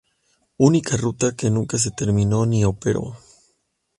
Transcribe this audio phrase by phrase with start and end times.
[0.67, 3.19] Única ruta que nunca se terminó ni operó.